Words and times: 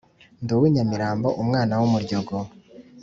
nd’uwi 0.43 0.67
nyamirambo 0.75 1.27
umwana 1.41 1.73
w’umuryogo 1.79 2.35